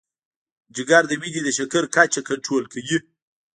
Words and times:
جگر 0.75 1.03
د 1.07 1.11
وینې 1.21 1.41
د 1.43 1.49
شکر 1.57 1.83
کچه 1.95 2.21
کنټرول 2.29 2.63
کوي. 2.73 2.97